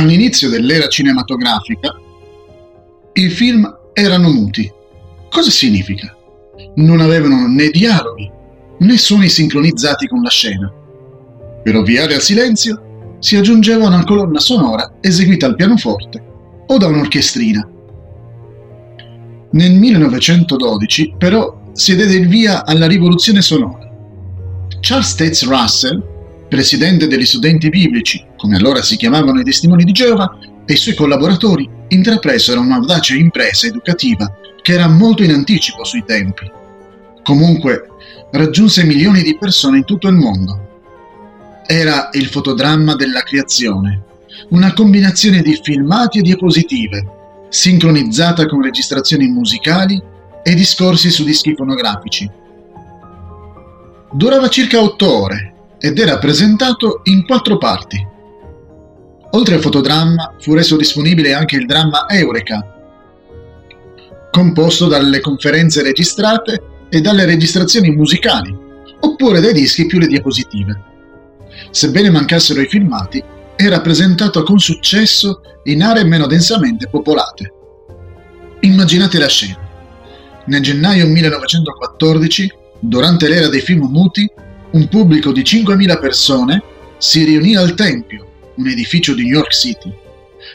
All'inizio 0.00 0.48
dell'era 0.48 0.88
cinematografica, 0.88 1.94
i 3.12 3.28
film 3.28 3.70
erano 3.92 4.30
muti. 4.30 4.72
Cosa 5.28 5.50
significa? 5.50 6.16
Non 6.76 7.00
avevano 7.00 7.46
né 7.46 7.68
dialoghi 7.68 8.30
né 8.78 8.96
suoni 8.96 9.28
sincronizzati 9.28 10.06
con 10.06 10.22
la 10.22 10.30
scena. 10.30 10.72
Per 11.62 11.76
ovviare 11.76 12.14
al 12.14 12.22
silenzio, 12.22 13.16
si 13.18 13.36
aggiungeva 13.36 13.88
una 13.88 14.02
colonna 14.04 14.40
sonora 14.40 14.94
eseguita 15.02 15.44
al 15.44 15.54
pianoforte 15.54 16.24
o 16.66 16.78
da 16.78 16.86
un'orchestrina. 16.86 17.68
Nel 19.50 19.72
1912, 19.72 21.14
però, 21.18 21.60
si 21.74 21.94
diede 21.94 22.14
il 22.14 22.26
via 22.26 22.64
alla 22.64 22.86
rivoluzione 22.86 23.42
sonora. 23.42 23.86
Charles 24.80 25.14
Tates 25.14 25.46
Russell, 25.46 26.02
presidente 26.50 27.06
degli 27.06 27.24
studenti 27.24 27.68
biblici, 27.68 28.22
come 28.36 28.56
allora 28.56 28.82
si 28.82 28.96
chiamavano 28.96 29.38
i 29.38 29.44
testimoni 29.44 29.84
di 29.84 29.92
Geova, 29.92 30.36
e 30.66 30.72
i 30.72 30.76
suoi 30.76 30.96
collaboratori 30.96 31.68
intrapresero 31.88 32.60
un'audace 32.60 33.16
impresa 33.16 33.68
educativa 33.68 34.36
che 34.60 34.72
era 34.72 34.88
molto 34.88 35.22
in 35.22 35.30
anticipo 35.30 35.84
sui 35.84 36.02
tempi. 36.04 36.50
Comunque, 37.22 37.86
raggiunse 38.32 38.82
milioni 38.82 39.22
di 39.22 39.38
persone 39.38 39.78
in 39.78 39.84
tutto 39.84 40.08
il 40.08 40.16
mondo. 40.16 40.68
Era 41.66 42.10
il 42.12 42.26
fotodramma 42.26 42.96
della 42.96 43.22
creazione, 43.22 44.02
una 44.48 44.72
combinazione 44.72 45.42
di 45.42 45.58
filmati 45.62 46.18
e 46.18 46.22
diapositive, 46.22 47.46
sincronizzata 47.48 48.46
con 48.46 48.60
registrazioni 48.60 49.28
musicali 49.28 50.02
e 50.42 50.54
discorsi 50.54 51.10
su 51.10 51.22
dischi 51.22 51.54
fonografici. 51.54 52.28
Durava 54.12 54.48
circa 54.48 54.80
otto 54.80 55.22
ore 55.22 55.54
ed 55.80 55.98
era 55.98 56.18
presentato 56.18 57.00
in 57.04 57.24
quattro 57.24 57.56
parti. 57.56 58.06
Oltre 59.32 59.54
al 59.54 59.60
fotodramma 59.60 60.34
fu 60.38 60.54
reso 60.54 60.76
disponibile 60.76 61.32
anche 61.32 61.56
il 61.56 61.64
dramma 61.64 62.08
Eureka, 62.08 62.76
composto 64.30 64.86
dalle 64.86 65.20
conferenze 65.20 65.82
registrate 65.82 66.62
e 66.88 67.00
dalle 67.00 67.24
registrazioni 67.24 67.90
musicali, 67.90 68.54
oppure 69.00 69.40
dai 69.40 69.52
dischi 69.52 69.86
più 69.86 69.98
le 69.98 70.06
diapositive. 70.06 70.82
Sebbene 71.70 72.10
mancassero 72.10 72.60
i 72.60 72.68
filmati, 72.68 73.22
era 73.56 73.80
presentato 73.80 74.42
con 74.42 74.58
successo 74.58 75.40
in 75.64 75.82
aree 75.82 76.04
meno 76.04 76.26
densamente 76.26 76.88
popolate. 76.88 77.52
Immaginate 78.60 79.18
la 79.18 79.28
scena. 79.28 79.58
Nel 80.46 80.62
gennaio 80.62 81.06
1914, 81.06 82.52
durante 82.80 83.28
l'era 83.28 83.48
dei 83.48 83.60
film 83.60 83.86
muti, 83.90 84.28
un 84.72 84.88
pubblico 84.88 85.32
di 85.32 85.42
5.000 85.42 86.00
persone 86.00 86.62
si 86.98 87.24
riunì 87.24 87.56
al 87.56 87.74
Tempio, 87.74 88.26
un 88.56 88.68
edificio 88.68 89.14
di 89.14 89.24
New 89.24 89.34
York 89.34 89.52
City. 89.52 89.92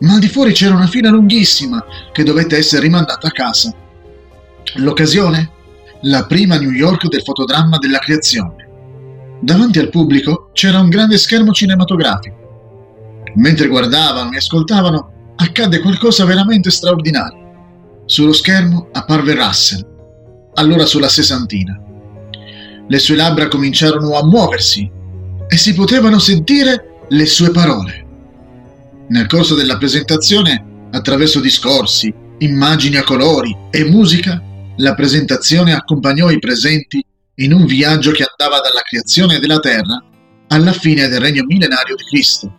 Ma 0.00 0.14
al 0.14 0.20
di 0.20 0.28
fuori 0.28 0.52
c'era 0.52 0.74
una 0.74 0.86
fila 0.86 1.10
lunghissima 1.10 1.84
che 2.12 2.22
dovette 2.22 2.56
essere 2.56 2.82
rimandata 2.82 3.28
a 3.28 3.32
casa. 3.32 3.74
L'occasione? 4.76 5.50
La 6.02 6.24
prima 6.24 6.58
New 6.58 6.70
York 6.70 7.08
del 7.08 7.22
fotodramma 7.22 7.78
della 7.78 7.98
creazione. 7.98 8.68
Davanti 9.40 9.78
al 9.78 9.90
pubblico 9.90 10.50
c'era 10.52 10.80
un 10.80 10.88
grande 10.88 11.18
schermo 11.18 11.52
cinematografico 11.52 12.40
Mentre 13.34 13.68
guardavano 13.68 14.32
e 14.32 14.38
ascoltavano, 14.38 15.34
accadde 15.36 15.80
qualcosa 15.80 16.24
veramente 16.24 16.70
straordinario. 16.70 18.02
Sullo 18.06 18.32
schermo 18.32 18.88
apparve 18.92 19.34
Russell, 19.34 19.86
allora 20.54 20.84
sulla 20.84 21.08
sessantina. 21.08 21.80
Le 22.90 22.98
sue 22.98 23.14
labbra 23.14 23.46
cominciarono 23.46 24.16
a 24.16 24.26
muoversi 24.26 24.90
e 25.46 25.56
si 25.56 25.74
potevano 25.74 26.18
sentire 26.18 27.04
le 27.08 27.24
sue 27.24 27.52
parole. 27.52 28.04
Nel 29.10 29.28
corso 29.28 29.54
della 29.54 29.78
presentazione, 29.78 30.88
attraverso 30.90 31.38
discorsi, 31.38 32.12
immagini 32.38 32.96
a 32.96 33.04
colori 33.04 33.56
e 33.70 33.84
musica, 33.84 34.42
la 34.78 34.94
presentazione 34.96 35.72
accompagnò 35.72 36.30
i 36.30 36.40
presenti 36.40 37.00
in 37.36 37.52
un 37.52 37.64
viaggio 37.64 38.10
che 38.10 38.26
andava 38.28 38.60
dalla 38.60 38.82
creazione 38.82 39.38
della 39.38 39.60
Terra 39.60 40.02
alla 40.48 40.72
fine 40.72 41.06
del 41.06 41.20
regno 41.20 41.44
millenario 41.44 41.94
di 41.94 42.02
Cristo. 42.02 42.58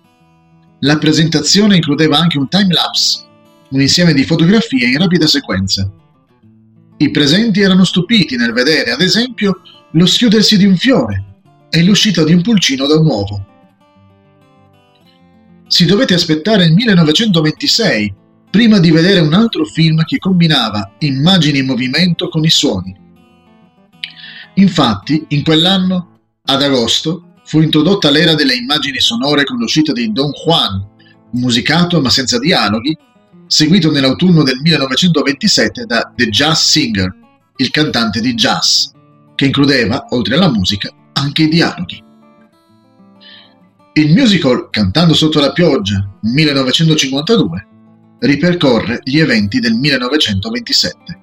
La 0.80 0.98
presentazione 0.98 1.76
includeva 1.76 2.18
anche 2.18 2.38
un 2.38 2.48
time-lapse, 2.48 3.26
un 3.72 3.82
insieme 3.82 4.14
di 4.14 4.24
fotografie 4.24 4.88
in 4.88 4.98
rapida 4.98 5.28
sequenza. 5.28 5.92
I 7.02 7.10
presenti 7.10 7.62
erano 7.62 7.84
stupiti 7.84 8.36
nel 8.36 8.54
vedere, 8.54 8.92
ad 8.92 9.02
esempio, 9.02 9.62
lo 9.94 10.06
schiudersi 10.06 10.56
di 10.56 10.66
un 10.66 10.78
fiore 10.78 11.40
e 11.72 11.84
l'uscita 11.84 12.24
di 12.24 12.32
un 12.32 12.44
pulcino 12.44 12.86
da 12.86 13.00
un 13.00 13.08
uovo. 13.08 13.46
Si 15.66 15.86
dovette 15.86 16.14
aspettare 16.14 16.66
il 16.66 16.74
1926 16.74 18.14
prima 18.52 18.78
di 18.78 18.92
vedere 18.92 19.20
un 19.20 19.34
altro 19.34 19.66
film 19.66 20.04
che 20.04 20.20
combinava 20.20 20.94
immagini 21.00 21.58
in 21.58 21.66
movimento 21.66 22.30
con 22.30 22.44
i 22.44 22.52
suoni. 22.52 22.96
Infatti, 24.56 25.26
in 25.30 25.42
quell'anno, 25.42 26.20
ad 26.46 26.62
agosto, 26.62 27.34
fu 27.46 27.62
introdotta 27.62 28.12
l'era 28.12 28.36
delle 28.36 28.54
immagini 28.54 29.00
sonore 29.00 29.44
con 29.44 29.58
l'uscita 29.58 29.92
di 29.92 30.12
Don 30.12 30.30
Juan, 30.46 30.88
musicato 31.32 32.00
ma 32.00 32.12
senza 32.12 32.38
dialoghi, 32.38 32.96
seguito 33.52 33.92
nell'autunno 33.92 34.44
del 34.44 34.62
1927 34.62 35.86
da 35.86 36.10
The 36.16 36.30
Jazz 36.30 36.70
Singer, 36.70 37.14
il 37.58 37.70
cantante 37.70 38.22
di 38.22 38.34
jazz, 38.34 38.86
che 39.36 39.46
includeva, 39.46 40.06
oltre 40.12 40.36
alla 40.36 40.50
musica, 40.50 40.90
anche 41.12 41.44
i 41.44 41.50
dialoghi. 41.50 42.02
Il 43.96 44.14
musical 44.14 44.70
Cantando 44.70 45.14
sotto 45.14 45.42
la 45.42 45.52
pioggia, 45.52 46.10
1952, 46.22 47.68
ripercorre 48.20 49.02
gli 49.04 49.20
eventi 49.20 49.60
del 49.60 49.74
1927. 49.74 51.21